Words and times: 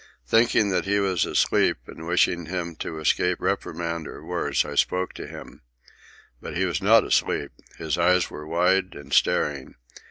Thinking 0.25 0.69
that 0.69 0.85
he 0.85 0.99
was 0.99 1.25
asleep, 1.27 1.77
and 1.85 2.07
wishing 2.07 2.47
him 2.47 2.75
to 2.77 2.97
escape 2.97 3.37
reprimand 3.39 4.07
or 4.07 4.25
worse, 4.25 4.65
I 4.65 4.73
spoke 4.73 5.13
to 5.13 5.27
him. 5.27 5.61
But 6.41 6.57
he 6.57 6.65
was 6.65 6.81
not 6.81 7.03
asleep. 7.03 7.51
His 7.77 7.99
eyes 7.99 8.27
were 8.31 8.47
wide 8.47 8.95
and 8.95 9.13
staring. 9.13 9.75